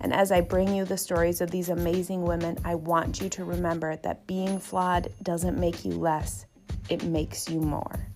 And 0.00 0.12
as 0.12 0.30
I 0.30 0.40
bring 0.40 0.74
you 0.74 0.84
the 0.84 0.96
stories 0.96 1.40
of 1.40 1.50
these 1.50 1.68
amazing 1.68 2.22
women, 2.22 2.58
I 2.64 2.76
want 2.76 3.20
you 3.20 3.28
to 3.30 3.44
remember 3.44 3.96
that 3.96 4.26
being 4.26 4.58
flawed 4.58 5.12
doesn't 5.22 5.58
make 5.58 5.84
you 5.84 5.92
less, 5.92 6.46
it 6.88 7.02
makes 7.04 7.48
you 7.48 7.60
more. 7.60 8.06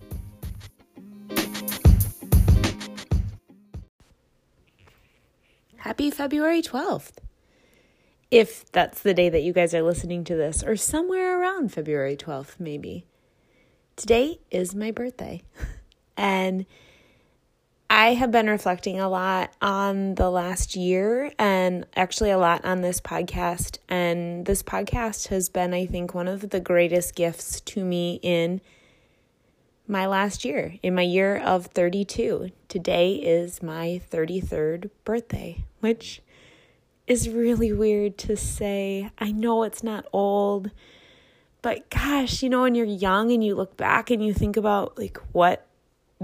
Happy 5.77 6.09
February 6.09 6.61
12th. 6.61 7.17
If 8.31 8.71
that's 8.71 9.01
the 9.01 9.13
day 9.13 9.29
that 9.29 9.43
you 9.43 9.51
guys 9.51 9.75
are 9.75 9.83
listening 9.83 10.23
to 10.23 10.35
this, 10.35 10.63
or 10.63 10.75
somewhere 10.77 11.39
around 11.39 11.73
February 11.73 12.15
12th, 12.15 12.59
maybe. 12.59 13.05
Today 13.95 14.39
is 14.49 14.73
my 14.73 14.91
birthday. 14.91 15.43
and 16.17 16.65
I 17.89 18.15
have 18.15 18.31
been 18.31 18.47
reflecting 18.47 18.99
a 18.99 19.07
lot 19.07 19.53
on 19.61 20.15
the 20.15 20.29
last 20.29 20.75
year 20.75 21.31
and 21.37 21.85
actually 21.95 22.31
a 22.31 22.37
lot 22.37 22.65
on 22.65 22.81
this 22.81 22.99
podcast. 22.99 23.77
And 23.87 24.45
this 24.45 24.63
podcast 24.63 25.27
has 25.27 25.49
been, 25.49 25.73
I 25.73 25.85
think, 25.85 26.13
one 26.13 26.27
of 26.27 26.49
the 26.49 26.59
greatest 26.59 27.15
gifts 27.15 27.61
to 27.61 27.85
me 27.85 28.19
in 28.23 28.61
my 29.87 30.07
last 30.07 30.43
year, 30.43 30.75
in 30.81 30.95
my 30.95 31.01
year 31.01 31.37
of 31.37 31.67
32. 31.67 32.49
Today 32.67 33.15
is 33.15 33.61
my 33.61 34.01
33rd 34.11 34.89
birthday, 35.03 35.63
which 35.81 36.21
is 37.05 37.29
really 37.29 37.71
weird 37.71 38.17
to 38.17 38.35
say. 38.37 39.11
I 39.19 39.31
know 39.31 39.63
it's 39.63 39.83
not 39.83 40.05
old, 40.13 40.71
but 41.61 41.89
gosh, 41.89 42.41
you 42.41 42.49
know, 42.49 42.61
when 42.61 42.75
you're 42.75 42.85
young 42.85 43.31
and 43.31 43.43
you 43.43 43.55
look 43.55 43.77
back 43.77 44.09
and 44.09 44.25
you 44.25 44.33
think 44.33 44.57
about 44.57 44.97
like 44.97 45.17
what 45.31 45.67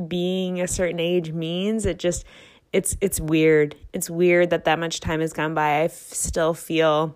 being 0.08 0.62
a 0.62 0.68
certain 0.68 1.00
age 1.00 1.32
means. 1.32 1.86
It 1.86 2.00
just 2.00 2.26
it's 2.72 2.96
it's 3.02 3.20
weird. 3.20 3.76
It's 3.94 4.10
weird 4.10 4.52
that 4.52 4.66
that 4.66 4.80
much 4.80 5.00
time 5.00 5.22
has 5.22 5.34
gone 5.34 5.54
by. 5.54 5.82
I 5.82 5.84
f- 5.86 5.92
still 5.92 6.54
feel 6.54 7.16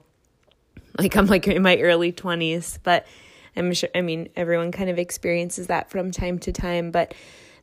like 0.98 1.16
I'm 1.16 1.28
like 1.28 1.48
in 1.48 1.62
my 1.62 1.78
early 1.78 2.12
20s, 2.12 2.80
but 2.84 3.06
I'm 3.56 3.74
sure 3.74 3.90
I 3.94 4.02
mean 4.02 4.30
everyone 4.36 4.72
kind 4.72 4.90
of 4.90 4.98
experiences 4.98 5.68
that 5.68 5.90
from 5.90 6.12
time 6.12 6.40
to 6.40 6.52
time, 6.52 6.92
but 6.92 7.14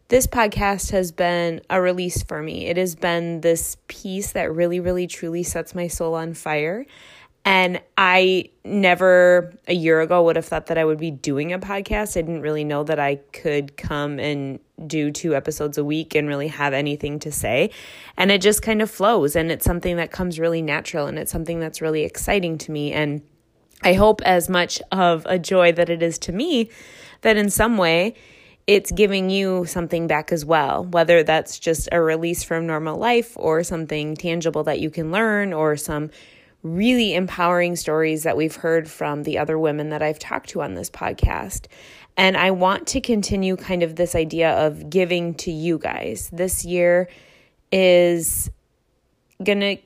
this 0.09 0.27
podcast 0.27 0.91
has 0.91 1.13
been 1.13 1.61
a 1.71 1.81
release 1.81 2.23
for 2.23 2.43
me. 2.43 2.67
It 2.67 2.77
has 2.77 2.97
been 2.97 3.41
this 3.41 3.77
piece 3.89 4.33
that 4.33 4.53
really 4.53 4.81
really 4.81 5.07
truly 5.07 5.43
sets 5.43 5.75
my 5.75 5.89
soul 5.89 6.15
on 6.15 6.35
fire 6.35 6.87
and 7.45 7.81
I 7.97 8.51
never 8.65 9.55
a 9.67 9.75
year 9.75 10.01
ago 10.01 10.23
would 10.25 10.37
have 10.37 10.45
thought 10.45 10.67
that 10.67 10.77
I 10.77 10.85
would 10.85 10.99
be 10.99 11.11
doing 11.11 11.53
a 11.53 11.59
podcast. 11.59 12.17
I 12.17 12.23
didn't 12.23 12.43
really 12.43 12.65
know 12.65 12.85
that 12.85 12.99
I 12.99 13.17
could 13.33 13.77
come 13.77 14.19
and 14.19 14.61
do 14.87 15.11
two 15.11 15.35
episodes 15.35 15.79
a 15.79 15.85
week 15.85 16.15
and 16.15 16.29
really 16.29 16.49
have 16.49 16.75
anything 16.75 17.19
to 17.21 17.33
say. 17.33 17.71
And 18.17 18.31
it 18.31 18.43
just 18.43 18.63
kind 18.63 18.83
of 18.83 18.91
flows 18.91 19.37
and 19.37 19.51
it's 19.51 19.65
something 19.65 19.97
that 19.97 20.11
comes 20.11 20.39
really 20.39 20.61
natural 20.61 21.07
and 21.07 21.19
it's 21.19 21.33
something 21.33 21.61
that's 21.61 21.81
really 21.81 22.03
exciting 22.03 22.59
to 22.59 22.73
me. 22.73 22.93
And 22.93 23.23
I 23.83 23.95
hope, 23.95 24.21
as 24.23 24.51
much 24.51 24.83
of 24.93 25.25
a 25.27 25.39
joy 25.39 25.73
that 25.73 25.89
it 25.89 26.03
is 26.03 26.19
to 26.21 26.33
me, 26.33 26.71
that 27.23 27.39
in 27.39 27.49
some 27.49 27.79
way 27.79 28.15
it's 28.67 28.93
giving 28.93 29.31
you 29.31 29.65
something 29.65 30.07
back 30.07 30.31
as 30.31 30.45
well, 30.45 30.85
whether 30.85 31.23
that's 31.23 31.59
just 31.59 31.89
a 31.91 32.01
release 32.01 32.45
from 32.45 32.67
normal 32.67 32.99
life 32.99 33.33
or 33.37 33.65
something 33.65 34.15
tangible 34.15 34.63
that 34.65 34.81
you 34.81 34.91
can 34.91 35.11
learn 35.11 35.53
or 35.55 35.77
some 35.77 36.11
really 36.63 37.15
empowering 37.15 37.77
stories 37.77 38.23
that 38.25 38.37
we've 38.37 38.57
heard 38.57 38.89
from 38.89 39.23
the 39.23 39.39
other 39.39 39.59
women 39.59 39.91
that 39.91 40.03
I've 40.03 40.19
talked 40.19 40.51
to 40.51 40.63
on 40.63 40.75
this 40.75 40.91
podcast. 40.91 41.67
And 42.17 42.37
I 42.37 42.51
want 42.51 42.87
to 42.89 43.01
continue 43.01 43.57
kind 43.57 43.83
of 43.83 43.97
this 43.97 44.15
idea 44.15 44.53
of 44.67 44.91
giving 44.91 45.35
to 45.37 45.51
you 45.51 45.79
guys. 45.79 46.29
This 46.33 46.65
year 46.65 47.09
is 47.73 48.51
going 49.43 49.61
to 49.61 49.77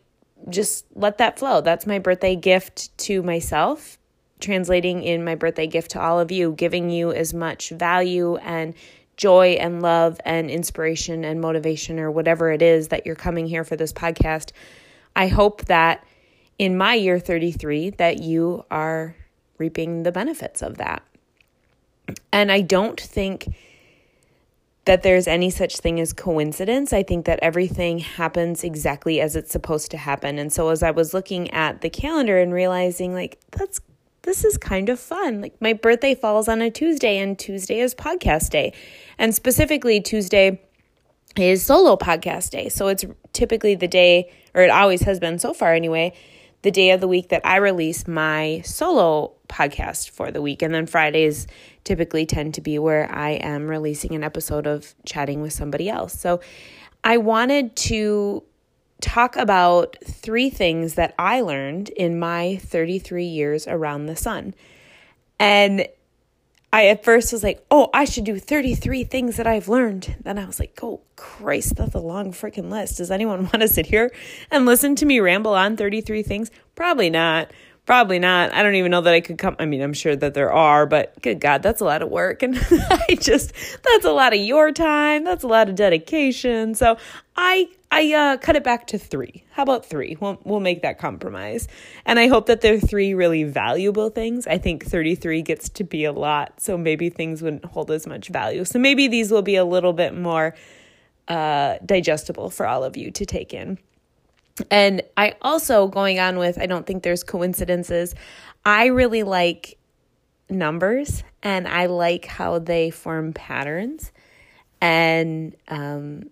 just 0.51 0.87
let 0.95 1.19
that 1.19 1.39
flow. 1.39 1.61
That's 1.61 1.87
my 1.87 1.99
birthday 1.99 2.35
gift 2.35 2.97
to 2.99 3.23
myself, 3.23 3.99
translating 4.41 5.03
in 5.03 5.25
my 5.25 5.37
birthday 5.37 5.67
gift 5.67 5.93
to 5.93 6.01
all 6.01 6.19
of 6.19 6.33
you, 6.33 6.53
giving 6.53 6.91
you 6.91 7.13
as 7.13 7.33
much 7.33 7.71
value 7.71 8.37
and 8.37 8.75
joy 9.17 9.57
and 9.61 9.81
love 9.81 10.21
and 10.25 10.51
inspiration 10.51 11.25
and 11.25 11.41
motivation 11.41 12.01
or 12.01 12.11
whatever 12.11 12.51
it 12.51 12.63
is 12.63 12.89
that 12.89 13.07
you're 13.07 13.15
coming 13.15 13.47
here 13.47 13.63
for 13.63 13.77
this 13.77 13.93
podcast. 13.93 14.51
I 15.15 15.29
hope 15.29 15.67
that 15.67 16.05
in 16.59 16.77
my 16.77 16.95
year 16.95 17.19
33 17.19 17.91
that 17.91 18.23
you 18.23 18.65
are 18.71 19.17
reaping 19.59 20.03
the 20.03 20.13
benefits 20.13 20.63
of 20.63 20.79
that. 20.79 21.03
And 22.33 22.53
I 22.53 22.61
don't 22.61 23.01
think 23.01 23.55
that 24.85 25.03
there's 25.03 25.27
any 25.27 25.49
such 25.51 25.79
thing 25.79 25.99
as 25.99 26.13
coincidence. 26.13 26.93
I 26.93 27.03
think 27.03 27.25
that 27.25 27.39
everything 27.41 28.01
happens 28.01 28.63
exactly 28.63 29.21
as 29.21 29.35
it's 29.35 29.51
supposed 29.51 29.91
to 29.93 29.97
happen. 29.97 30.39
And 30.39 30.53
so 30.53 30.69
as 30.69 30.83
I 30.83 30.91
was 30.91 31.15
looking 31.15 31.51
at 31.53 31.81
the 31.81 31.89
calendar 31.89 32.39
and 32.39 32.53
realizing 32.53 33.15
like 33.15 33.39
that's 33.51 33.81
this 34.23 34.45
is 34.45 34.57
kind 34.57 34.89
of 34.89 34.99
fun. 34.99 35.43
Like 35.43 35.61
my 35.61 35.75
birthday 35.75 36.15
falls 36.15 36.49
on 36.49 36.63
a 36.63 36.71
Tuesday 36.71 37.19
and 37.19 37.39
Tuesday 37.39 37.81
is 37.81 37.95
podcast 37.95 38.51
day. 38.51 38.73
And 39.19 39.35
specifically 39.35 40.01
Tuesday 40.01 40.61
is 41.37 41.65
solo 41.65 41.97
podcast 41.97 42.51
day. 42.51 42.69
So 42.69 42.89
it's 42.89 43.05
typically 43.33 43.75
the 43.75 43.89
day 43.89 44.33
or 44.55 44.63
it 44.63 44.71
always 44.71 45.03
has 45.03 45.19
been 45.19 45.39
so 45.39 45.53
far 45.53 45.75
anyway 45.75 46.15
the 46.65 46.71
day 46.71 46.93
of 46.93 47.01
the 47.03 47.07
week 47.07 47.29
that 47.29 47.43
I 47.45 47.57
release 47.57 48.09
my 48.09 48.63
solo 48.65 49.33
podcast 49.49 50.09
for 50.09 50.31
the 50.31 50.41
week. 50.41 50.63
And 50.63 50.75
then 50.75 50.87
Fridays 50.87 51.47
typically 51.85 52.25
tend 52.25 52.55
to 52.55 52.63
be 52.63 52.79
where 52.79 53.15
I 53.15 53.33
am 53.33 53.69
releasing 53.69 54.15
an 54.15 54.25
episode 54.25 54.67
of 54.67 54.95
chatting 55.05 55.43
with 55.43 55.53
somebody 55.53 55.91
else. 55.91 56.19
So 56.19 56.41
I 57.05 57.19
wanted 57.19 57.77
to 57.77 58.43
talk 59.03 59.37
about 59.37 59.99
three 60.07 60.49
things 60.49 60.95
that 60.95 61.15
I 61.19 61.43
learned 61.43 61.91
in 61.91 62.19
my 62.19 62.57
33 62.63 63.27
years 63.27 63.69
around 63.69 64.07
the 64.07 64.17
sun. 64.17 64.55
And 65.39 65.87
I 66.75 66.87
at 66.87 67.05
first 67.05 67.33
was 67.33 67.45
like, 67.45 67.65
oh, 67.71 67.89
I 67.95 68.05
should 68.05 68.25
do 68.25 68.37
33 68.37 69.05
things 69.05 69.37
that 69.37 69.47
I've 69.47 69.69
learned. 69.69 70.17
Then 70.25 70.41
I 70.41 70.45
was 70.45 70.59
like, 70.59 70.77
oh, 70.83 71.03
Christ, 71.15 71.77
that's 71.77 71.95
a 71.95 72.01
long 72.01 72.33
freaking 72.33 72.69
list. 72.69 72.97
Does 72.99 73.13
anyone 73.13 73.43
want 73.45 73.61
to 73.61 73.69
sit 73.69 73.87
here 73.87 74.11
and 74.51 74.67
listen 74.67 74.97
to 74.97 75.07
me 75.07 75.21
ramble 75.21 75.55
on 75.55 75.77
33 75.77 76.25
things? 76.25 76.51
Probably 76.75 77.11
not. 77.11 77.53
Probably 77.87 78.19
not. 78.19 78.55
I 78.55 78.63
don't 78.63 78.77
even 78.77 78.91
know 78.91 79.03
that 79.03 79.13
I 79.13 79.21
could 79.21 79.37
come. 79.37 79.57
I 79.59 79.67
mean, 79.67 79.83
I'm 79.83 79.93
sure 79.93 80.17
that 80.17 80.33
there 80.33 80.51
are, 80.51 80.87
but 80.87 81.21
good 81.21 81.39
God, 81.39 81.63
that's 81.63 81.83
a 81.83 81.85
lot 81.85 82.01
of 82.01 82.09
work. 82.09 82.43
And 82.43 82.57
I 82.71 83.19
just, 83.21 83.53
that's 83.83 84.07
a 84.07 84.11
lot 84.11 84.33
of 84.33 84.41
your 84.41 84.73
time. 84.73 85.23
That's 85.25 85.45
a 85.45 85.49
lot 85.49 85.69
of 85.69 85.75
dedication. 85.75 86.75
So 86.75 86.97
I, 87.37 87.69
I 87.91 88.15
uh, 88.15 88.37
cut 88.39 88.57
it 88.57 88.65
back 88.65 88.87
to 88.89 88.99
three. 88.99 89.45
How 89.51 89.65
about 89.65 89.85
three? 89.85 90.17
We'll, 90.19 90.41
we'll 90.45 90.61
make 90.61 90.81
that 90.81 90.99
compromise. 90.99 91.69
And 92.07 92.19
I 92.19 92.29
hope 92.29 92.47
that 92.47 92.63
they're 92.63 92.81
three 92.81 93.13
really 93.13 93.45
valuable 93.45 94.09
things. 94.09 94.47
I 94.47 94.57
think 94.57 94.87
33 94.87 95.43
gets 95.43 95.69
to 95.71 95.85
be 95.85 96.07
a 96.07 96.13
lot. 96.13 96.63
So 96.63 96.79
maybe 96.79 97.11
things 97.11 97.43
wouldn't 97.43 97.67
hold 97.67 97.91
as 97.91 98.07
much 98.07 98.29
value. 98.29 98.65
So 98.65 98.79
maybe 98.79 99.09
these 99.09 99.31
will 99.31 99.43
be 99.43 99.57
a 99.57 99.65
little 99.65 99.93
bit 99.93 100.17
more 100.17 100.55
uh, 101.29 101.77
digestible 101.85 102.49
for 102.49 102.67
all 102.67 102.83
of 102.83 102.97
you 102.97 103.11
to 103.11 103.27
take 103.27 103.53
in. 103.53 103.79
And 104.71 105.03
I 105.17 105.35
also, 105.43 105.89
going 105.89 106.21
on 106.21 106.39
with, 106.39 106.59
I 106.59 106.67
don't 106.67 106.87
think 106.87 107.03
there's 107.03 107.25
coincidences, 107.25 108.15
I 108.65 108.87
really 108.87 109.23
like 109.23 109.79
numbers 110.49 111.25
and 111.43 111.67
I 111.67 111.87
like 111.87 112.27
how 112.27 112.59
they 112.59 112.91
form 112.91 113.33
patterns 113.33 114.13
and 114.81 115.57
um, 115.69 116.31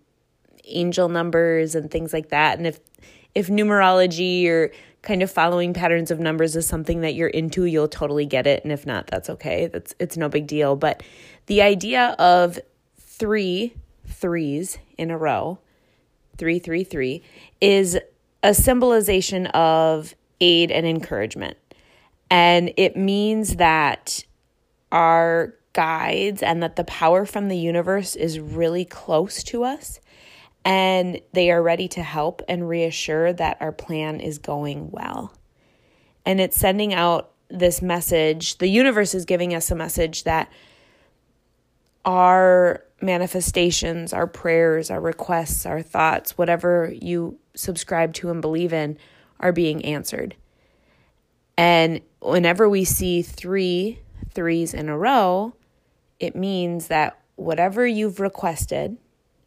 angel 0.64 1.08
numbers 1.08 1.74
and 1.74 1.90
things 1.90 2.12
like 2.12 2.28
that. 2.30 2.58
And 2.58 2.66
if 2.66 2.78
if 3.34 3.48
numerology 3.48 4.46
or 4.46 4.70
kind 5.00 5.22
of 5.22 5.30
following 5.30 5.72
patterns 5.72 6.10
of 6.10 6.20
numbers 6.20 6.54
is 6.54 6.66
something 6.66 7.00
that 7.00 7.14
you're 7.14 7.28
into, 7.28 7.64
you'll 7.64 7.88
totally 7.88 8.26
get 8.26 8.46
it. 8.46 8.62
And 8.62 8.72
if 8.72 8.86
not, 8.86 9.06
that's 9.06 9.30
okay. 9.30 9.66
That's 9.66 9.94
it's 9.98 10.16
no 10.16 10.28
big 10.28 10.46
deal. 10.46 10.76
But 10.76 11.02
the 11.46 11.62
idea 11.62 12.14
of 12.18 12.58
three 12.98 13.74
threes 14.06 14.78
in 14.98 15.10
a 15.10 15.18
row, 15.18 15.58
three, 16.36 16.58
three, 16.58 16.84
three, 16.84 17.22
is 17.60 17.98
a 18.42 18.54
symbolization 18.54 19.46
of 19.48 20.14
aid 20.40 20.70
and 20.70 20.86
encouragement. 20.86 21.56
And 22.30 22.72
it 22.76 22.96
means 22.96 23.56
that 23.56 24.24
our 24.90 25.54
guides 25.72 26.42
and 26.42 26.62
that 26.62 26.76
the 26.76 26.84
power 26.84 27.24
from 27.24 27.48
the 27.48 27.56
universe 27.56 28.14
is 28.16 28.38
really 28.38 28.84
close 28.84 29.42
to 29.44 29.64
us 29.64 30.00
and 30.64 31.20
they 31.32 31.50
are 31.50 31.62
ready 31.62 31.88
to 31.88 32.02
help 32.02 32.42
and 32.48 32.68
reassure 32.68 33.32
that 33.32 33.56
our 33.60 33.72
plan 33.72 34.20
is 34.20 34.38
going 34.38 34.90
well. 34.90 35.34
And 36.24 36.40
it's 36.40 36.56
sending 36.56 36.94
out 36.94 37.32
this 37.48 37.82
message, 37.82 38.58
the 38.58 38.68
universe 38.68 39.14
is 39.14 39.24
giving 39.24 39.54
us 39.54 39.70
a 39.70 39.74
message 39.74 40.24
that 40.24 40.50
our 42.04 42.84
manifestations, 43.02 44.12
our 44.12 44.26
prayers, 44.26 44.90
our 44.90 45.00
requests, 45.00 45.66
our 45.66 45.82
thoughts, 45.82 46.38
whatever 46.38 46.92
you 47.00 47.38
subscribe 47.54 48.14
to 48.14 48.30
and 48.30 48.40
believe 48.40 48.72
in, 48.72 48.98
are 49.40 49.52
being 49.52 49.84
answered. 49.84 50.36
And 51.56 52.00
whenever 52.20 52.68
we 52.68 52.84
see 52.84 53.22
three 53.22 54.00
threes 54.32 54.72
in 54.72 54.88
a 54.88 54.96
row, 54.96 55.54
it 56.18 56.36
means 56.36 56.86
that 56.86 57.18
whatever 57.36 57.86
you've 57.86 58.20
requested, 58.20 58.96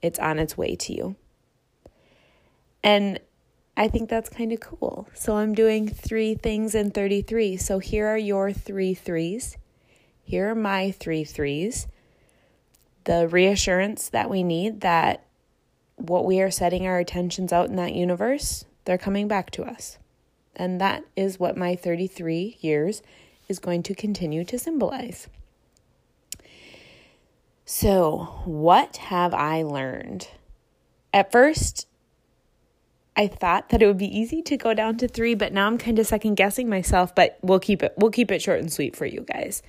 it's 0.01 0.19
on 0.19 0.39
its 0.39 0.57
way 0.57 0.75
to 0.75 0.93
you. 0.93 1.15
And 2.83 3.19
I 3.77 3.87
think 3.87 4.09
that's 4.09 4.29
kind 4.29 4.51
of 4.51 4.59
cool. 4.59 5.07
So 5.13 5.37
I'm 5.37 5.55
doing 5.55 5.87
three 5.87 6.35
things 6.35 6.75
in 6.75 6.91
33. 6.91 7.57
So 7.57 7.79
here 7.79 8.07
are 8.07 8.17
your 8.17 8.53
three 8.53 8.93
threes. 8.93 9.57
Here 10.23 10.51
are 10.51 10.55
my 10.55 10.91
three 10.91 11.23
threes. 11.23 11.87
The 13.05 13.27
reassurance 13.27 14.09
that 14.09 14.29
we 14.29 14.43
need 14.43 14.81
that 14.81 15.23
what 15.95 16.25
we 16.25 16.41
are 16.41 16.51
setting 16.51 16.85
our 16.85 16.99
attentions 16.99 17.53
out 17.53 17.69
in 17.69 17.75
that 17.77 17.93
universe, 17.93 18.65
they're 18.85 18.97
coming 18.97 19.27
back 19.27 19.49
to 19.51 19.63
us. 19.63 19.97
And 20.55 20.79
that 20.79 21.03
is 21.15 21.39
what 21.39 21.57
my 21.57 21.75
33 21.75 22.57
years 22.61 23.01
is 23.47 23.59
going 23.59 23.83
to 23.83 23.95
continue 23.95 24.43
to 24.45 24.57
symbolize. 24.57 25.27
So, 27.65 28.41
what 28.45 28.97
have 28.97 29.33
I 29.33 29.63
learned? 29.63 30.29
At 31.13 31.31
first, 31.31 31.87
I 33.15 33.27
thought 33.27 33.69
that 33.69 33.81
it 33.81 33.87
would 33.87 33.97
be 33.97 34.19
easy 34.19 34.41
to 34.43 34.57
go 34.57 34.73
down 34.73 34.97
to 34.97 35.07
3, 35.07 35.35
but 35.35 35.53
now 35.53 35.67
I'm 35.67 35.77
kind 35.77 35.97
of 35.97 36.05
second 36.05 36.35
guessing 36.35 36.69
myself, 36.69 37.15
but 37.15 37.37
we'll 37.41 37.59
keep 37.59 37.81
it 37.81 37.93
we'll 37.97 38.11
keep 38.11 38.29
it 38.29 38.41
short 38.41 38.59
and 38.59 38.71
sweet 38.71 38.95
for 38.95 39.05
you 39.05 39.21
guys. 39.21 39.63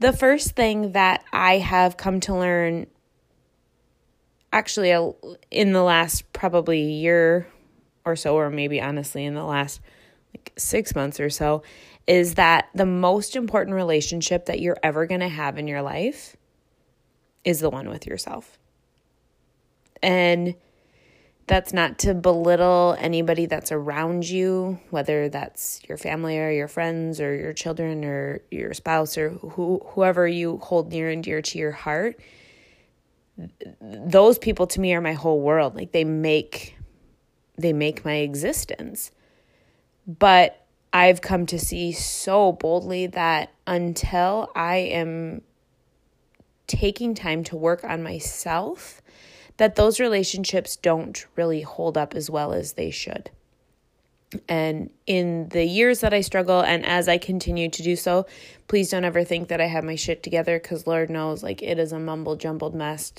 The 0.00 0.12
first 0.12 0.52
thing 0.52 0.92
that 0.92 1.24
I 1.32 1.58
have 1.58 1.96
come 1.96 2.20
to 2.20 2.34
learn 2.34 2.86
actually 4.52 4.90
in 5.50 5.72
the 5.72 5.82
last 5.82 6.32
probably 6.32 6.82
year 6.82 7.48
or 8.04 8.16
so 8.16 8.36
or 8.36 8.48
maybe 8.48 8.80
honestly 8.80 9.24
in 9.24 9.34
the 9.34 9.44
last 9.44 9.80
like 10.34 10.52
6 10.56 10.94
months 10.94 11.20
or 11.20 11.30
so 11.30 11.62
is 12.06 12.34
that 12.34 12.68
the 12.74 12.86
most 12.86 13.36
important 13.36 13.74
relationship 13.74 14.46
that 14.46 14.60
you're 14.60 14.78
ever 14.82 15.06
going 15.06 15.20
to 15.20 15.28
have 15.28 15.58
in 15.58 15.68
your 15.68 15.82
life 15.82 16.36
is 17.44 17.60
the 17.60 17.68
one 17.68 17.88
with 17.90 18.06
yourself. 18.06 18.58
And 20.02 20.54
that's 21.48 21.72
not 21.72 21.98
to 22.00 22.14
belittle 22.14 22.96
anybody 22.98 23.46
that's 23.46 23.72
around 23.72 24.28
you, 24.28 24.78
whether 24.90 25.28
that's 25.28 25.80
your 25.88 25.98
family 25.98 26.38
or 26.38 26.50
your 26.50 26.68
friends 26.68 27.20
or 27.20 27.34
your 27.34 27.52
children 27.52 28.04
or 28.04 28.42
your 28.50 28.74
spouse 28.74 29.18
or 29.18 29.30
who, 29.30 29.80
whoever 29.86 30.28
you 30.28 30.58
hold 30.58 30.92
near 30.92 31.08
and 31.10 31.24
dear 31.24 31.42
to 31.42 31.58
your 31.58 31.72
heart. 31.72 32.20
Those 33.80 34.38
people 34.38 34.66
to 34.68 34.80
me 34.80 34.94
are 34.94 35.00
my 35.00 35.14
whole 35.14 35.40
world. 35.40 35.74
Like 35.74 35.92
they 35.92 36.04
make 36.04 36.76
they 37.56 37.72
make 37.72 38.04
my 38.04 38.16
existence. 38.16 39.10
But 40.06 40.64
I've 40.92 41.20
come 41.20 41.46
to 41.46 41.58
see 41.58 41.92
so 41.92 42.52
boldly 42.52 43.08
that 43.08 43.52
until 43.66 44.50
I 44.54 44.76
am 44.76 45.42
taking 46.66 47.14
time 47.14 47.44
to 47.44 47.56
work 47.56 47.84
on 47.84 48.02
myself, 48.02 49.02
that 49.58 49.76
those 49.76 50.00
relationships 50.00 50.76
don't 50.76 51.26
really 51.36 51.62
hold 51.62 51.98
up 51.98 52.14
as 52.14 52.30
well 52.30 52.52
as 52.52 52.72
they 52.72 52.90
should. 52.90 53.30
And 54.48 54.90
in 55.06 55.48
the 55.48 55.64
years 55.64 56.00
that 56.00 56.12
I 56.12 56.20
struggle, 56.20 56.60
and 56.60 56.84
as 56.84 57.08
I 57.08 57.18
continue 57.18 57.68
to 57.70 57.82
do 57.82 57.96
so, 57.96 58.26
please 58.66 58.90
don't 58.90 59.04
ever 59.04 59.24
think 59.24 59.48
that 59.48 59.60
I 59.60 59.66
have 59.66 59.84
my 59.84 59.94
shit 59.94 60.22
together 60.22 60.58
because 60.58 60.86
Lord 60.86 61.10
knows, 61.10 61.42
like, 61.42 61.62
it 61.62 61.78
is 61.78 61.92
a 61.92 61.98
mumble 61.98 62.36
jumbled 62.36 62.74
mess, 62.74 63.12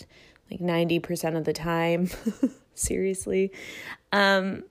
like 0.52 0.60
90% 0.60 1.38
of 1.38 1.46
the 1.46 1.54
time. 1.54 2.10
Seriously. 2.76 3.52
Um, 4.12 4.64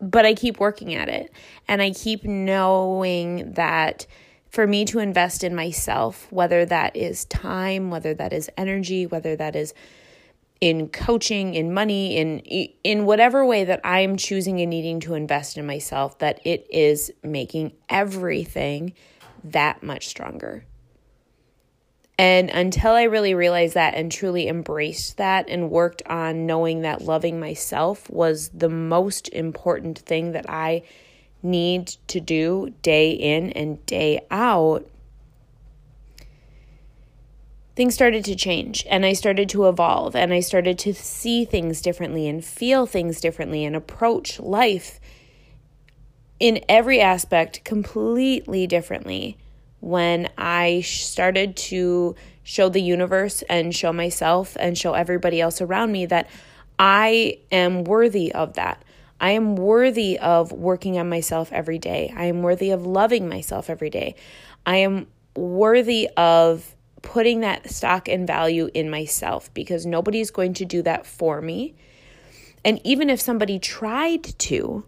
but 0.00 0.24
I 0.24 0.34
keep 0.34 0.60
working 0.60 0.94
at 0.94 1.08
it. 1.08 1.32
And 1.68 1.82
I 1.82 1.90
keep 1.90 2.24
knowing 2.24 3.52
that 3.52 4.06
for 4.48 4.66
me 4.66 4.84
to 4.86 5.00
invest 5.00 5.44
in 5.44 5.54
myself, 5.54 6.26
whether 6.30 6.64
that 6.64 6.96
is 6.96 7.24
time, 7.26 7.90
whether 7.90 8.14
that 8.14 8.32
is 8.32 8.48
energy, 8.56 9.06
whether 9.06 9.36
that 9.36 9.54
is 9.54 9.74
in 10.60 10.88
coaching, 10.88 11.54
in 11.54 11.72
money, 11.72 12.16
in 12.16 12.40
in 12.40 13.06
whatever 13.06 13.44
way 13.46 13.64
that 13.64 13.80
I'm 13.82 14.16
choosing 14.16 14.60
and 14.60 14.70
needing 14.70 15.00
to 15.00 15.14
invest 15.14 15.56
in 15.56 15.66
myself, 15.66 16.18
that 16.18 16.40
it 16.44 16.66
is 16.70 17.10
making 17.22 17.72
everything 17.88 18.92
that 19.44 19.82
much 19.82 20.08
stronger. 20.08 20.64
And 22.18 22.50
until 22.50 22.92
I 22.92 23.04
really 23.04 23.32
realized 23.32 23.72
that 23.72 23.94
and 23.94 24.12
truly 24.12 24.46
embraced 24.46 25.16
that 25.16 25.48
and 25.48 25.70
worked 25.70 26.02
on 26.04 26.44
knowing 26.44 26.82
that 26.82 27.00
loving 27.00 27.40
myself 27.40 28.10
was 28.10 28.50
the 28.50 28.68
most 28.68 29.30
important 29.30 30.00
thing 30.00 30.32
that 30.32 30.44
I 30.50 30.82
need 31.42 31.96
to 32.08 32.20
do 32.20 32.74
day 32.82 33.12
in 33.12 33.52
and 33.52 33.84
day 33.86 34.26
out, 34.30 34.86
things 37.80 37.94
started 37.94 38.26
to 38.26 38.36
change 38.36 38.84
and 38.90 39.06
I 39.06 39.14
started 39.14 39.48
to 39.48 39.66
evolve 39.66 40.14
and 40.14 40.34
I 40.34 40.40
started 40.40 40.78
to 40.80 40.92
see 40.92 41.46
things 41.46 41.80
differently 41.80 42.28
and 42.28 42.44
feel 42.44 42.84
things 42.84 43.22
differently 43.22 43.64
and 43.64 43.74
approach 43.74 44.38
life 44.38 45.00
in 46.38 46.62
every 46.68 47.00
aspect 47.00 47.64
completely 47.64 48.66
differently 48.66 49.38
when 49.78 50.28
I 50.36 50.82
started 50.82 51.56
to 51.56 52.16
show 52.42 52.68
the 52.68 52.82
universe 52.82 53.40
and 53.48 53.74
show 53.74 53.94
myself 53.94 54.58
and 54.60 54.76
show 54.76 54.92
everybody 54.92 55.40
else 55.40 55.62
around 55.62 55.90
me 55.90 56.04
that 56.04 56.28
I 56.78 57.38
am 57.50 57.84
worthy 57.84 58.30
of 58.30 58.56
that. 58.56 58.84
I 59.22 59.30
am 59.30 59.56
worthy 59.56 60.18
of 60.18 60.52
working 60.52 60.98
on 60.98 61.08
myself 61.08 61.50
every 61.50 61.78
day. 61.78 62.12
I 62.14 62.26
am 62.26 62.42
worthy 62.42 62.72
of 62.72 62.84
loving 62.84 63.26
myself 63.26 63.70
every 63.70 63.88
day. 63.88 64.16
I 64.66 64.76
am 64.76 65.06
worthy 65.34 66.10
of 66.18 66.76
putting 67.02 67.40
that 67.40 67.70
stock 67.70 68.08
and 68.08 68.26
value 68.26 68.68
in 68.74 68.90
myself 68.90 69.52
because 69.54 69.86
nobody's 69.86 70.30
going 70.30 70.54
to 70.54 70.64
do 70.64 70.82
that 70.82 71.06
for 71.06 71.40
me. 71.40 71.74
And 72.64 72.80
even 72.84 73.08
if 73.10 73.20
somebody 73.20 73.58
tried 73.58 74.24
to, 74.40 74.84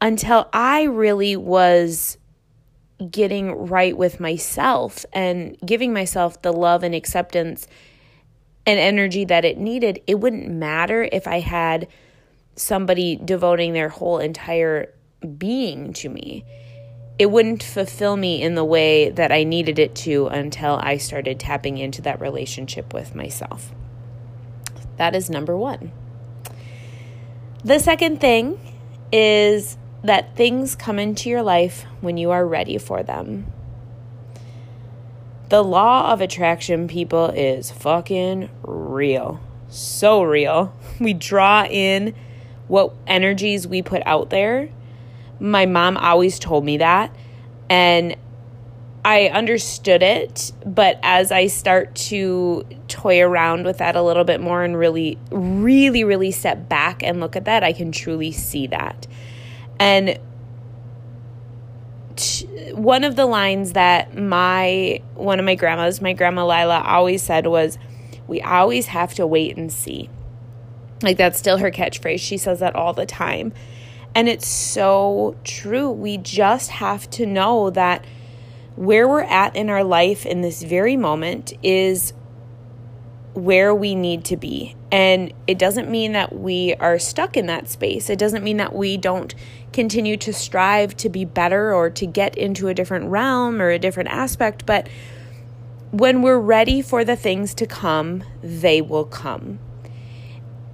until 0.00 0.48
I 0.52 0.84
really 0.84 1.36
was 1.36 2.18
getting 3.10 3.52
right 3.52 3.96
with 3.96 4.20
myself 4.20 5.04
and 5.12 5.56
giving 5.64 5.92
myself 5.92 6.40
the 6.42 6.52
love 6.52 6.82
and 6.82 6.94
acceptance 6.94 7.66
and 8.66 8.78
energy 8.78 9.24
that 9.24 9.44
it 9.44 9.58
needed, 9.58 10.00
it 10.06 10.20
wouldn't 10.20 10.48
matter 10.48 11.08
if 11.12 11.26
I 11.26 11.40
had 11.40 11.88
somebody 12.56 13.16
devoting 13.22 13.72
their 13.72 13.88
whole 13.88 14.18
entire 14.18 14.92
being 15.38 15.92
to 15.94 16.08
me. 16.08 16.44
It 17.18 17.30
wouldn't 17.30 17.62
fulfill 17.62 18.16
me 18.16 18.42
in 18.42 18.54
the 18.54 18.64
way 18.64 19.08
that 19.10 19.32
I 19.32 19.44
needed 19.44 19.78
it 19.78 19.94
to 19.96 20.26
until 20.26 20.78
I 20.82 20.98
started 20.98 21.40
tapping 21.40 21.78
into 21.78 22.02
that 22.02 22.20
relationship 22.20 22.92
with 22.92 23.14
myself. 23.14 23.72
That 24.98 25.14
is 25.14 25.30
number 25.30 25.56
one. 25.56 25.92
The 27.64 27.78
second 27.78 28.20
thing 28.20 28.60
is 29.10 29.76
that 30.04 30.36
things 30.36 30.74
come 30.74 30.98
into 30.98 31.28
your 31.28 31.42
life 31.42 31.84
when 32.00 32.16
you 32.16 32.30
are 32.30 32.46
ready 32.46 32.78
for 32.78 33.02
them. 33.02 33.52
The 35.48 35.62
law 35.62 36.12
of 36.12 36.20
attraction, 36.20 36.88
people, 36.88 37.26
is 37.26 37.70
fucking 37.70 38.50
real. 38.62 39.40
So 39.68 40.22
real. 40.22 40.72
We 41.00 41.12
draw 41.12 41.64
in 41.64 42.14
what 42.68 42.94
energies 43.06 43.68
we 43.68 43.82
put 43.82 44.02
out 44.06 44.30
there. 44.30 44.70
My 45.38 45.66
mom 45.66 45.96
always 45.96 46.38
told 46.38 46.64
me 46.64 46.78
that. 46.78 47.14
And 47.68 48.16
I 49.04 49.26
understood 49.28 50.02
it, 50.02 50.50
but 50.64 50.98
as 51.02 51.30
I 51.30 51.46
start 51.46 51.94
to 51.94 52.64
toy 52.88 53.22
around 53.22 53.64
with 53.64 53.78
that 53.78 53.94
a 53.94 54.02
little 54.02 54.24
bit 54.24 54.40
more 54.40 54.64
and 54.64 54.76
really, 54.76 55.16
really, 55.30 56.02
really 56.02 56.32
step 56.32 56.68
back 56.68 57.04
and 57.04 57.20
look 57.20 57.36
at 57.36 57.44
that, 57.44 57.62
I 57.62 57.72
can 57.72 57.92
truly 57.92 58.32
see 58.32 58.66
that. 58.66 59.06
And 59.78 60.18
one 62.72 63.04
of 63.04 63.14
the 63.14 63.26
lines 63.26 63.72
that 63.72 64.16
my 64.16 65.02
one 65.14 65.38
of 65.38 65.44
my 65.44 65.54
grandmas, 65.54 66.00
my 66.00 66.12
grandma 66.12 66.44
Lila, 66.44 66.80
always 66.80 67.22
said 67.22 67.46
was, 67.46 67.78
"We 68.26 68.40
always 68.40 68.86
have 68.86 69.14
to 69.14 69.26
wait 69.26 69.56
and 69.56 69.70
see." 69.70 70.08
Like 71.02 71.16
that's 71.16 71.38
still 71.38 71.58
her 71.58 71.70
catchphrase. 71.70 72.20
She 72.20 72.38
says 72.38 72.60
that 72.60 72.74
all 72.74 72.92
the 72.92 73.06
time. 73.06 73.52
And 74.16 74.30
it's 74.30 74.48
so 74.48 75.36
true. 75.44 75.90
We 75.90 76.16
just 76.16 76.70
have 76.70 77.10
to 77.10 77.26
know 77.26 77.68
that 77.68 78.02
where 78.74 79.06
we're 79.06 79.20
at 79.20 79.54
in 79.54 79.68
our 79.68 79.84
life 79.84 80.24
in 80.24 80.40
this 80.40 80.62
very 80.62 80.96
moment 80.96 81.52
is 81.62 82.14
where 83.34 83.74
we 83.74 83.94
need 83.94 84.24
to 84.24 84.38
be. 84.38 84.74
And 84.90 85.34
it 85.46 85.58
doesn't 85.58 85.90
mean 85.90 86.12
that 86.12 86.34
we 86.34 86.74
are 86.76 86.98
stuck 86.98 87.36
in 87.36 87.44
that 87.48 87.68
space. 87.68 88.08
It 88.08 88.18
doesn't 88.18 88.42
mean 88.42 88.56
that 88.56 88.74
we 88.74 88.96
don't 88.96 89.34
continue 89.74 90.16
to 90.16 90.32
strive 90.32 90.96
to 90.96 91.10
be 91.10 91.26
better 91.26 91.74
or 91.74 91.90
to 91.90 92.06
get 92.06 92.38
into 92.38 92.68
a 92.68 92.74
different 92.74 93.10
realm 93.10 93.60
or 93.60 93.68
a 93.68 93.78
different 93.78 94.08
aspect. 94.08 94.64
But 94.64 94.88
when 95.90 96.22
we're 96.22 96.38
ready 96.38 96.80
for 96.80 97.04
the 97.04 97.16
things 97.16 97.52
to 97.56 97.66
come, 97.66 98.24
they 98.42 98.80
will 98.80 99.04
come. 99.04 99.58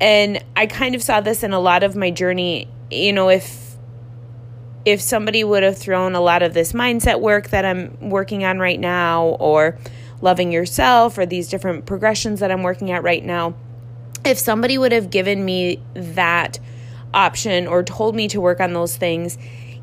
And 0.00 0.44
I 0.54 0.66
kind 0.66 0.94
of 0.94 1.02
saw 1.02 1.20
this 1.20 1.42
in 1.42 1.52
a 1.52 1.58
lot 1.58 1.82
of 1.82 1.96
my 1.96 2.12
journey. 2.12 2.68
You 2.92 3.12
know, 3.12 3.28
if 3.28 3.76
if 4.84 5.00
somebody 5.00 5.44
would 5.44 5.62
have 5.62 5.78
thrown 5.78 6.14
a 6.14 6.20
lot 6.20 6.42
of 6.42 6.54
this 6.54 6.72
mindset 6.72 7.20
work 7.20 7.50
that 7.50 7.64
I'm 7.64 8.10
working 8.10 8.44
on 8.44 8.58
right 8.58 8.80
now, 8.80 9.36
or 9.38 9.78
loving 10.20 10.52
yourself, 10.52 11.18
or 11.18 11.26
these 11.26 11.48
different 11.48 11.86
progressions 11.86 12.40
that 12.40 12.50
I'm 12.50 12.62
working 12.62 12.90
at 12.90 13.02
right 13.02 13.24
now, 13.24 13.54
if 14.24 14.38
somebody 14.38 14.78
would 14.78 14.92
have 14.92 15.10
given 15.10 15.44
me 15.44 15.80
that 15.94 16.58
option 17.14 17.66
or 17.66 17.82
told 17.82 18.14
me 18.14 18.28
to 18.28 18.40
work 18.40 18.60
on 18.60 18.72
those 18.72 18.96
things, 18.96 19.38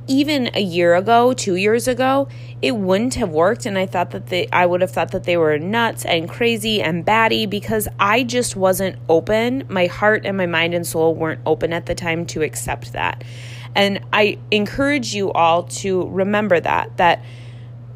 even 0.09 0.49
a 0.55 0.61
year 0.61 0.95
ago, 0.95 1.33
two 1.33 1.55
years 1.55 1.87
ago, 1.87 2.27
it 2.61 2.75
wouldn't 2.75 3.13
have 3.13 3.29
worked. 3.29 3.65
And 3.65 3.77
I 3.77 3.85
thought 3.85 4.09
that 4.11 4.27
they, 4.27 4.47
I 4.51 4.65
would 4.65 4.81
have 4.81 4.91
thought 4.91 5.11
that 5.11 5.23
they 5.23 5.37
were 5.37 5.57
nuts 5.59 6.03
and 6.03 6.27
crazy 6.27 6.81
and 6.81 7.05
batty 7.05 7.45
because 7.45 7.87
I 7.99 8.23
just 8.23 8.55
wasn't 8.55 8.97
open. 9.07 9.63
My 9.69 9.85
heart 9.85 10.25
and 10.25 10.35
my 10.35 10.47
mind 10.47 10.73
and 10.73 10.85
soul 10.85 11.13
weren't 11.13 11.41
open 11.45 11.71
at 11.71 11.85
the 11.85 11.95
time 11.95 12.25
to 12.27 12.41
accept 12.41 12.91
that. 12.93 13.23
And 13.75 14.01
I 14.11 14.39
encourage 14.49 15.13
you 15.13 15.31
all 15.31 15.63
to 15.63 16.07
remember 16.07 16.59
that, 16.59 16.97
that 16.97 17.23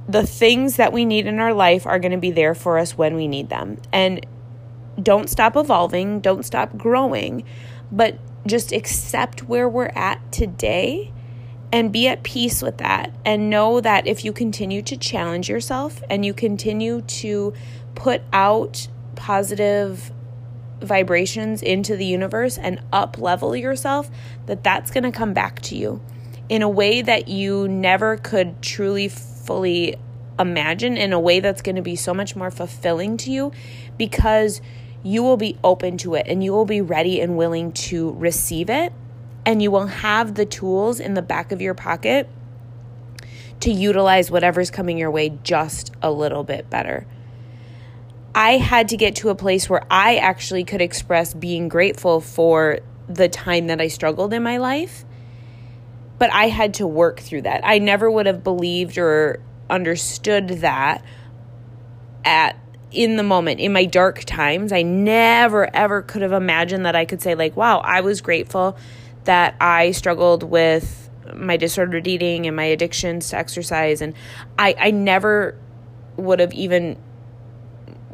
the 0.07 0.25
things 0.25 0.75
that 0.75 0.93
we 0.93 1.05
need 1.05 1.25
in 1.25 1.39
our 1.39 1.53
life 1.53 1.87
are 1.87 1.97
going 1.97 2.11
to 2.11 2.19
be 2.19 2.31
there 2.31 2.53
for 2.53 2.77
us 2.77 2.95
when 2.95 3.15
we 3.15 3.27
need 3.27 3.49
them. 3.49 3.79
And 3.91 4.23
don't 5.01 5.31
stop 5.31 5.55
evolving, 5.55 6.19
don't 6.19 6.43
stop 6.43 6.77
growing, 6.77 7.43
but 7.91 8.19
just 8.45 8.71
accept 8.71 9.43
where 9.43 9.67
we're 9.67 9.91
at 9.95 10.31
today 10.31 11.12
and 11.73 11.91
be 11.91 12.07
at 12.07 12.21
peace 12.21 12.61
with 12.61 12.77
that. 12.77 13.11
And 13.25 13.49
know 13.49 13.81
that 13.81 14.05
if 14.05 14.23
you 14.23 14.31
continue 14.31 14.83
to 14.83 14.95
challenge 14.95 15.49
yourself 15.49 16.03
and 16.07 16.23
you 16.23 16.31
continue 16.31 17.01
to 17.01 17.51
put 17.95 18.21
out 18.31 18.87
positive 19.15 20.11
vibrations 20.81 21.63
into 21.63 21.97
the 21.97 22.05
universe 22.05 22.59
and 22.59 22.79
up 22.93 23.17
level 23.17 23.55
yourself, 23.55 24.11
that 24.45 24.63
that's 24.63 24.91
going 24.91 25.03
to 25.03 25.11
come 25.11 25.33
back 25.33 25.61
to 25.63 25.75
you 25.75 25.99
in 26.47 26.61
a 26.61 26.69
way 26.69 27.01
that 27.01 27.27
you 27.27 27.67
never 27.67 28.17
could 28.17 28.61
truly 28.61 29.07
fully 29.07 29.95
imagine, 30.37 30.95
in 30.95 31.11
a 31.11 31.19
way 31.19 31.39
that's 31.39 31.63
going 31.63 31.75
to 31.75 31.81
be 31.81 31.95
so 31.95 32.13
much 32.13 32.35
more 32.35 32.51
fulfilling 32.51 33.17
to 33.17 33.31
you 33.31 33.51
because 33.97 34.61
you 35.01 35.23
will 35.23 35.37
be 35.37 35.57
open 35.63 35.97
to 35.97 36.13
it 36.13 36.27
and 36.27 36.43
you 36.43 36.51
will 36.51 36.65
be 36.65 36.81
ready 36.81 37.19
and 37.19 37.35
willing 37.35 37.71
to 37.71 38.11
receive 38.11 38.69
it. 38.69 38.93
And 39.45 39.61
you 39.61 39.71
will 39.71 39.87
have 39.87 40.35
the 40.35 40.45
tools 40.45 40.99
in 40.99 41.15
the 41.15 41.21
back 41.21 41.51
of 41.51 41.61
your 41.61 41.73
pocket 41.73 42.29
to 43.59 43.71
utilize 43.71 44.29
whatever's 44.29 44.71
coming 44.71 44.97
your 44.97 45.11
way 45.11 45.37
just 45.43 45.93
a 46.01 46.11
little 46.11 46.43
bit 46.43 46.69
better. 46.69 47.05
I 48.35 48.57
had 48.57 48.89
to 48.89 48.97
get 48.97 49.15
to 49.17 49.29
a 49.29 49.35
place 49.35 49.69
where 49.69 49.85
I 49.91 50.17
actually 50.17 50.63
could 50.63 50.81
express 50.81 51.33
being 51.33 51.67
grateful 51.67 52.19
for 52.19 52.79
the 53.07 53.29
time 53.29 53.67
that 53.67 53.79
I 53.79 53.87
struggled 53.87 54.33
in 54.33 54.43
my 54.43 54.57
life. 54.57 55.05
But 56.17 56.31
I 56.33 56.47
had 56.47 56.75
to 56.75 56.87
work 56.87 57.19
through 57.19 57.43
that. 57.43 57.61
I 57.63 57.79
never 57.79 58.09
would 58.09 58.25
have 58.25 58.43
believed 58.43 58.97
or 58.97 59.41
understood 59.69 60.47
that 60.49 61.03
at 62.25 62.57
in 62.91 63.17
the 63.17 63.23
moment 63.23 63.59
in 63.59 63.73
my 63.73 63.85
dark 63.85 64.23
times. 64.23 64.71
I 64.71 64.83
never 64.83 65.73
ever 65.75 66.01
could 66.01 66.21
have 66.21 66.31
imagined 66.31 66.85
that 66.85 66.95
I 66.95 67.05
could 67.05 67.21
say 67.21 67.33
like, 67.33 67.57
"Wow, 67.57 67.79
I 67.79 68.01
was 68.01 68.21
grateful 68.21 68.77
that 69.25 69.55
I 69.59 69.91
struggled 69.91 70.43
with 70.43 71.09
my 71.33 71.57
disordered 71.57 72.07
eating 72.07 72.45
and 72.45 72.55
my 72.55 72.65
addictions 72.65 73.29
to 73.29 73.37
exercise 73.37 74.01
and 74.01 74.13
I 74.59 74.75
I 74.77 74.91
never 74.91 75.57
would 76.17 76.39
have 76.39 76.53
even 76.53 76.97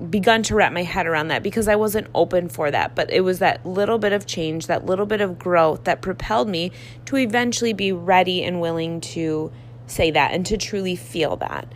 begun 0.10 0.44
to 0.44 0.56
wrap 0.56 0.72
my 0.72 0.84
head 0.84 1.06
around 1.06 1.28
that 1.28 1.44
because 1.44 1.68
I 1.68 1.76
wasn't 1.76 2.08
open 2.16 2.48
for 2.50 2.72
that. 2.72 2.96
But 2.96 3.12
it 3.12 3.22
was 3.22 3.40
that 3.40 3.66
little 3.66 3.98
bit 3.98 4.14
of 4.14 4.26
change, 4.26 4.68
that 4.68 4.86
little 4.86 5.06
bit 5.06 5.22
of 5.22 5.38
growth 5.38 5.84
that 5.84 6.02
propelled 6.02 6.48
me 6.48 6.72
to 7.06 7.18
eventually 7.18 7.74
be 7.74 7.92
ready 7.92 8.44
and 8.44 8.62
willing 8.62 9.02
to 9.02 9.52
say 9.88 10.12
that 10.12 10.32
and 10.32 10.46
to 10.46 10.58
truly 10.58 10.96
feel 10.96 11.36
that. 11.38 11.72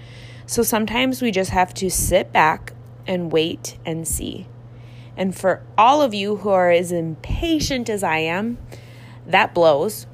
So 0.46 0.64
sometimes 0.64 1.22
we 1.22 1.32
just 1.32 1.52
have 1.52 1.74
to 1.76 1.90
sit 1.90 2.32
back 2.32 2.74
and 3.08 3.32
wait 3.32 3.78
and 3.86 4.08
see. 4.08 4.48
And 5.18 5.36
for 5.36 5.62
all 5.78 6.02
of 6.02 6.14
you 6.14 6.38
who 6.38 6.50
are 6.50 6.72
as 6.72 6.92
impatient 6.92 7.90
as 7.90 8.04
I 8.04 8.20
am, 8.20 8.58
that 9.28 9.54
blows. 9.54 10.08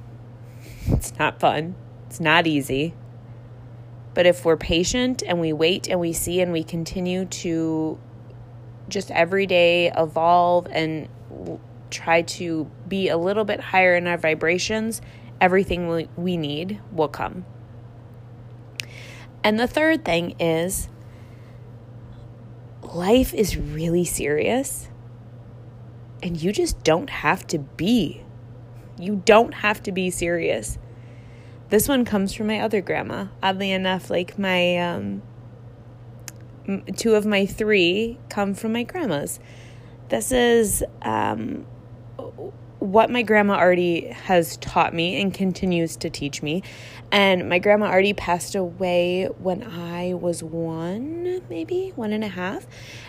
It's 0.87 1.17
not 1.17 1.39
fun. 1.39 1.75
It's 2.07 2.19
not 2.19 2.47
easy. 2.47 2.93
But 4.13 4.25
if 4.25 4.43
we're 4.43 4.57
patient 4.57 5.23
and 5.25 5.39
we 5.39 5.53
wait 5.53 5.87
and 5.87 5.99
we 5.99 6.13
see 6.13 6.41
and 6.41 6.51
we 6.51 6.63
continue 6.63 7.25
to 7.25 7.99
just 8.89 9.11
every 9.11 9.45
day 9.45 9.91
evolve 9.95 10.67
and 10.71 11.07
try 11.89 12.21
to 12.21 12.69
be 12.87 13.09
a 13.09 13.17
little 13.17 13.45
bit 13.45 13.59
higher 13.59 13.95
in 13.95 14.07
our 14.07 14.17
vibrations, 14.17 15.01
everything 15.39 16.07
we, 16.15 16.37
need 16.37 16.81
will 16.91 17.07
come. 17.07 17.45
And 19.43 19.59
the 19.59 19.67
third 19.67 20.03
thing 20.03 20.35
is 20.39 20.89
life 22.81 23.33
is 23.33 23.55
really 23.55 24.05
serious 24.05 24.89
and 26.21 26.41
you 26.41 26.51
just 26.51 26.83
don't 26.83 27.09
have 27.09 27.47
to 27.47 27.59
be. 27.59 28.23
You 28.99 29.21
don't 29.25 29.53
have 29.53 29.81
to 29.83 29.91
be 29.91 30.09
serious. 30.09 30.77
This 31.69 31.87
one 31.87 32.03
comes 32.03 32.33
from 32.33 32.47
my 32.47 32.59
other 32.59 32.81
grandma. 32.81 33.27
Oddly 33.41 33.71
enough, 33.71 34.09
like 34.09 34.37
my 34.37 34.77
um, 34.77 35.21
two 36.95 37.15
of 37.15 37.25
my 37.25 37.45
three 37.45 38.17
come 38.29 38.53
from 38.53 38.73
my 38.73 38.83
grandma's. 38.83 39.39
This 40.09 40.31
is 40.31 40.83
um, 41.01 41.65
what 42.79 43.09
my 43.09 43.21
grandma 43.21 43.55
Audrey 43.55 44.07
has 44.23 44.57
taught 44.57 44.93
me 44.93 45.21
and 45.21 45.33
continues 45.33 45.97
to 45.97 46.09
teach 46.09 46.41
me. 46.41 46.63
And 47.11 47.49
my 47.49 47.59
grandma 47.59 47.87
Audrey 47.87 48.13
passed 48.13 48.55
away 48.55 49.25
when 49.25 49.63
I 49.63 50.13
was 50.13 50.41
one, 50.41 51.41
maybe 51.49 51.91
one 51.95 52.13
and 52.13 52.23
a 52.23 52.29
half. 52.29 52.65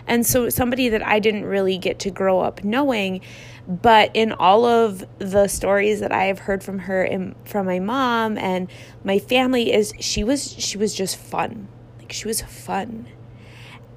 And 0.07 0.25
so, 0.25 0.49
somebody 0.49 0.89
that 0.89 1.05
I 1.05 1.19
didn't 1.19 1.45
really 1.45 1.77
get 1.77 1.99
to 1.99 2.11
grow 2.11 2.41
up 2.41 2.63
knowing. 2.63 3.21
But 3.67 4.11
in 4.13 4.33
all 4.33 4.65
of 4.65 5.05
the 5.19 5.47
stories 5.47 5.99
that 5.99 6.11
I 6.11 6.25
have 6.25 6.39
heard 6.39 6.63
from 6.63 6.79
her 6.79 7.03
and 7.03 7.35
from 7.45 7.65
my 7.65 7.79
mom 7.79 8.37
and 8.37 8.69
my 9.03 9.19
family, 9.19 9.71
is 9.71 9.93
she 9.99 10.23
was 10.23 10.51
she 10.57 10.77
was 10.77 10.93
just 10.93 11.15
fun. 11.15 11.67
Like 11.99 12.11
she 12.11 12.27
was 12.27 12.41
fun. 12.41 13.07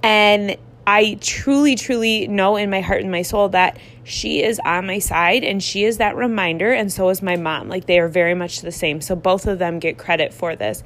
And 0.03 0.59
I 0.87 1.17
truly, 1.21 1.77
truly 1.77 2.29
know 2.29 2.57
in 2.57 2.69
my 2.69 2.83
heart 2.83 3.01
and 3.01 3.11
my 3.11 3.23
soul 3.23 3.49
that 3.51 3.79
she 4.05 4.43
is 4.43 4.61
on 4.65 4.87
my 4.87 4.99
side 4.99 5.43
and 5.45 5.63
she 5.63 5.85
is 5.85 5.97
that 5.97 6.15
reminder, 6.15 6.73
and 6.73 6.93
so 6.93 7.09
is 7.09 7.23
my 7.23 7.37
mom. 7.37 7.69
Like 7.69 7.87
they 7.87 7.99
are 7.99 8.09
very 8.09 8.35
much 8.35 8.61
the 8.61 8.73
same. 8.73 9.01
So 9.01 9.17
both 9.17 9.47
of 9.47 9.59
them 9.59 9.79
get 9.79 9.99
credit 9.99 10.33
for 10.33 10.55
this 10.55 10.83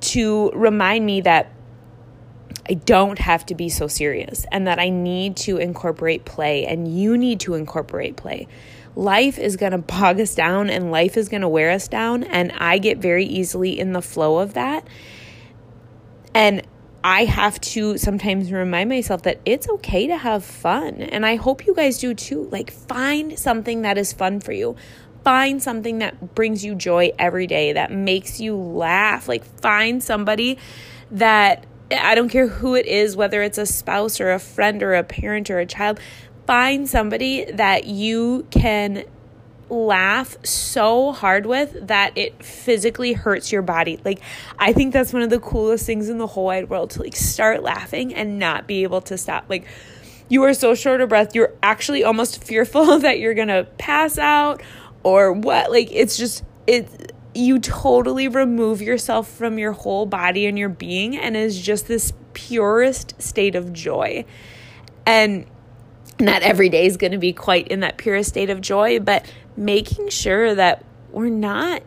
to 0.00 0.50
remind 0.50 1.06
me 1.06 1.20
that 1.22 1.52
I 2.68 2.74
don't 2.74 3.18
have 3.18 3.46
to 3.46 3.54
be 3.54 3.68
so 3.68 3.86
serious 3.86 4.44
and 4.50 4.66
that 4.66 4.78
I 4.78 4.88
need 4.88 5.36
to 5.38 5.58
incorporate 5.58 6.24
play, 6.24 6.66
and 6.66 6.88
you 6.88 7.16
need 7.16 7.40
to 7.40 7.54
incorporate 7.54 8.16
play. 8.16 8.48
Life 8.96 9.38
is 9.38 9.56
going 9.56 9.72
to 9.72 9.78
bog 9.78 10.20
us 10.20 10.34
down 10.34 10.70
and 10.70 10.90
life 10.90 11.16
is 11.16 11.28
going 11.28 11.42
to 11.42 11.48
wear 11.48 11.70
us 11.70 11.88
down, 11.88 12.24
and 12.24 12.52
I 12.52 12.78
get 12.78 12.98
very 12.98 13.26
easily 13.26 13.78
in 13.78 13.92
the 13.92 14.02
flow 14.02 14.38
of 14.38 14.54
that. 14.54 14.86
And 16.34 16.66
I 17.06 17.24
have 17.24 17.60
to 17.60 17.98
sometimes 17.98 18.50
remind 18.50 18.88
myself 18.88 19.22
that 19.22 19.40
it's 19.44 19.68
okay 19.68 20.08
to 20.08 20.16
have 20.16 20.44
fun. 20.44 21.02
And 21.02 21.24
I 21.24 21.36
hope 21.36 21.64
you 21.64 21.72
guys 21.72 21.98
do 21.98 22.14
too. 22.14 22.48
Like, 22.50 22.72
find 22.72 23.38
something 23.38 23.82
that 23.82 23.96
is 23.96 24.12
fun 24.12 24.40
for 24.40 24.50
you. 24.50 24.74
Find 25.22 25.62
something 25.62 26.00
that 26.00 26.34
brings 26.34 26.64
you 26.64 26.74
joy 26.74 27.12
every 27.16 27.46
day, 27.46 27.74
that 27.74 27.92
makes 27.92 28.40
you 28.40 28.56
laugh. 28.56 29.28
Like, 29.28 29.44
find 29.60 30.02
somebody 30.02 30.58
that 31.12 31.64
I 31.92 32.16
don't 32.16 32.28
care 32.28 32.48
who 32.48 32.74
it 32.74 32.86
is, 32.86 33.14
whether 33.14 33.40
it's 33.40 33.58
a 33.58 33.66
spouse 33.66 34.20
or 34.20 34.32
a 34.32 34.40
friend 34.40 34.82
or 34.82 34.94
a 34.94 35.04
parent 35.04 35.48
or 35.48 35.60
a 35.60 35.66
child, 35.66 36.00
find 36.44 36.88
somebody 36.88 37.44
that 37.52 37.86
you 37.86 38.48
can 38.50 39.04
laugh 39.68 40.36
so 40.44 41.12
hard 41.12 41.46
with 41.46 41.88
that 41.88 42.16
it 42.16 42.42
physically 42.44 43.12
hurts 43.12 43.50
your 43.50 43.62
body. 43.62 43.98
Like 44.04 44.20
I 44.58 44.72
think 44.72 44.92
that's 44.92 45.12
one 45.12 45.22
of 45.22 45.30
the 45.30 45.40
coolest 45.40 45.86
things 45.86 46.08
in 46.08 46.18
the 46.18 46.26
whole 46.26 46.46
wide 46.46 46.70
world 46.70 46.90
to 46.90 47.02
like 47.02 47.16
start 47.16 47.62
laughing 47.62 48.14
and 48.14 48.38
not 48.38 48.66
be 48.66 48.82
able 48.82 49.00
to 49.02 49.18
stop. 49.18 49.46
Like 49.48 49.66
you 50.28 50.42
are 50.44 50.54
so 50.54 50.74
short 50.74 51.00
of 51.00 51.08
breath, 51.08 51.34
you're 51.34 51.52
actually 51.62 52.04
almost 52.04 52.42
fearful 52.44 52.98
that 53.00 53.18
you're 53.18 53.34
going 53.34 53.48
to 53.48 53.66
pass 53.78 54.18
out 54.18 54.62
or 55.02 55.32
what. 55.32 55.70
Like 55.70 55.88
it's 55.90 56.16
just 56.16 56.44
it 56.66 57.12
you 57.34 57.58
totally 57.58 58.28
remove 58.28 58.80
yourself 58.80 59.28
from 59.28 59.58
your 59.58 59.72
whole 59.72 60.06
body 60.06 60.46
and 60.46 60.58
your 60.58 60.70
being 60.70 61.16
and 61.16 61.36
is 61.36 61.60
just 61.60 61.86
this 61.86 62.12
purest 62.32 63.20
state 63.20 63.54
of 63.54 63.72
joy. 63.72 64.24
And 65.04 65.46
not 66.18 66.42
every 66.42 66.68
day 66.68 66.86
is 66.86 66.96
going 66.96 67.12
to 67.12 67.18
be 67.18 67.32
quite 67.32 67.68
in 67.68 67.80
that 67.80 67.96
purest 67.96 68.30
state 68.30 68.50
of 68.50 68.60
joy, 68.60 68.98
but 69.00 69.30
making 69.56 70.08
sure 70.08 70.54
that 70.54 70.84
we're 71.10 71.28
not 71.28 71.82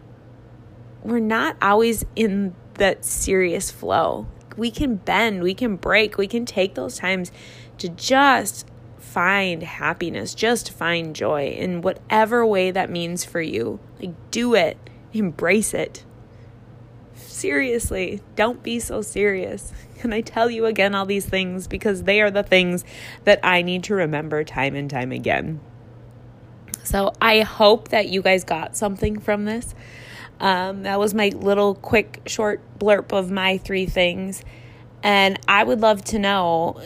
we're 1.04 1.20
not 1.20 1.56
always 1.62 2.06
in 2.16 2.54
that 2.76 3.06
serious 3.06 3.72
flow. 3.72 4.28
We 4.58 4.72
can 4.72 4.96
bend, 4.98 5.42
we 5.44 5.54
can 5.54 5.78
break, 5.78 6.18
we 6.18 6.28
can 6.28 6.46
take 6.46 6.76
those 6.76 6.98
times 6.98 7.32
to 7.78 7.88
just 7.88 8.68
find 8.98 9.64
happiness, 9.64 10.36
just 10.36 10.72
find 10.72 11.16
joy 11.16 11.48
in 11.48 11.82
whatever 11.82 12.46
way 12.46 12.72
that 12.72 12.90
means 12.90 13.24
for 13.24 13.42
you. 13.42 13.80
Like, 14.00 14.14
do 14.32 14.56
it, 14.56 14.78
embrace 15.14 15.74
it. 15.74 16.04
Seriously, 17.30 18.22
don't 18.36 18.64
be 18.64 18.80
so 18.80 19.02
serious. 19.02 19.72
Can 20.00 20.12
I 20.12 20.22
tell 20.22 20.50
you 20.50 20.66
again 20.66 20.96
all 20.96 21.06
these 21.06 21.26
things? 21.26 21.68
Because 21.68 22.04
they 22.04 22.22
are 22.22 22.32
the 22.32 22.44
things 22.44 22.84
that 23.24 23.40
I 23.44 23.62
need 23.62 23.84
to 23.86 23.96
remember 23.96 24.44
time 24.44 24.76
and 24.76 24.90
time 24.90 25.12
again. 25.12 25.60
So 26.84 27.14
I 27.22 27.42
hope 27.42 27.90
that 27.90 28.10
you 28.10 28.24
guys 28.24 28.44
got 28.44 28.76
something 28.76 29.20
from 29.20 29.46
this. 29.46 29.76
Um, 30.40 30.84
that 30.84 30.98
was 31.00 31.14
my 31.14 31.30
little 31.30 31.76
quick 31.76 32.22
short 32.26 32.62
blurb 32.80 33.14
of 33.14 33.30
my 33.30 33.58
three 33.58 33.86
things. 33.86 34.44
And 35.04 35.40
I 35.48 35.64
would 35.64 35.82
love 35.82 36.04
to 36.06 36.20
know 36.20 36.82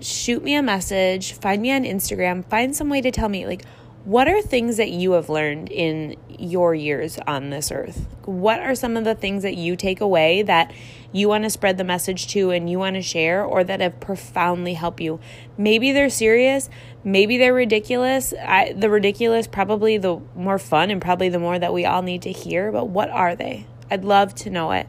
shoot 0.00 0.44
me 0.44 0.54
a 0.54 0.62
message, 0.62 1.32
find 1.32 1.60
me 1.60 1.72
on 1.72 1.82
Instagram, 1.82 2.48
find 2.48 2.74
some 2.74 2.88
way 2.88 3.00
to 3.00 3.10
tell 3.10 3.28
me, 3.28 3.46
like, 3.46 3.64
what 4.08 4.26
are 4.26 4.40
things 4.40 4.78
that 4.78 4.88
you 4.88 5.12
have 5.12 5.28
learned 5.28 5.70
in 5.70 6.16
your 6.30 6.74
years 6.74 7.18
on 7.26 7.50
this 7.50 7.70
earth? 7.70 8.08
What 8.24 8.58
are 8.58 8.74
some 8.74 8.96
of 8.96 9.04
the 9.04 9.14
things 9.14 9.42
that 9.42 9.58
you 9.58 9.76
take 9.76 10.00
away 10.00 10.40
that 10.40 10.72
you 11.12 11.28
want 11.28 11.44
to 11.44 11.50
spread 11.50 11.76
the 11.76 11.84
message 11.84 12.26
to 12.28 12.50
and 12.50 12.70
you 12.70 12.78
want 12.78 12.96
to 12.96 13.02
share 13.02 13.44
or 13.44 13.62
that 13.64 13.82
have 13.82 14.00
profoundly 14.00 14.72
helped 14.72 15.02
you? 15.02 15.20
Maybe 15.58 15.92
they're 15.92 16.08
serious, 16.08 16.70
maybe 17.04 17.36
they're 17.36 17.52
ridiculous. 17.52 18.32
I, 18.32 18.72
the 18.72 18.88
ridiculous, 18.88 19.46
probably 19.46 19.98
the 19.98 20.22
more 20.34 20.58
fun 20.58 20.90
and 20.90 21.02
probably 21.02 21.28
the 21.28 21.38
more 21.38 21.58
that 21.58 21.74
we 21.74 21.84
all 21.84 22.00
need 22.00 22.22
to 22.22 22.32
hear, 22.32 22.72
but 22.72 22.88
what 22.88 23.10
are 23.10 23.36
they? 23.36 23.66
I'd 23.90 24.06
love 24.06 24.34
to 24.36 24.48
know 24.48 24.70
it. 24.70 24.86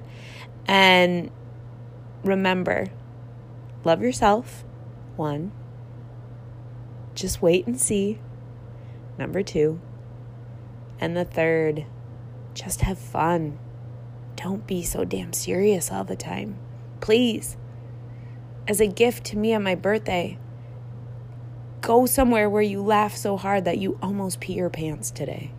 And 0.65 1.29
remember, 2.23 2.87
love 3.83 4.01
yourself 4.01 4.63
one, 5.17 5.51
just 7.15 7.41
wait 7.41 7.67
and 7.67 7.77
see. 7.77 8.19
Number 9.19 9.43
two. 9.43 9.81
And 11.01 11.15
the 11.15 11.25
third, 11.25 11.85
just 12.53 12.81
have 12.81 12.97
fun. 12.97 13.59
Don't 14.37 14.65
be 14.65 14.81
so 14.81 15.03
damn 15.03 15.33
serious 15.33 15.91
all 15.91 16.05
the 16.05 16.15
time. 16.15 16.57
Please. 17.01 17.57
As 18.65 18.79
a 18.79 18.87
gift 18.87 19.25
to 19.25 19.37
me 19.37 19.53
on 19.53 19.61
my 19.61 19.75
birthday, 19.75 20.37
go 21.81 22.05
somewhere 22.05 22.49
where 22.49 22.61
you 22.61 22.81
laugh 22.81 23.17
so 23.17 23.35
hard 23.35 23.65
that 23.65 23.77
you 23.77 23.99
almost 24.01 24.39
pee 24.39 24.53
your 24.53 24.69
pants 24.69 25.11
today. 25.11 25.51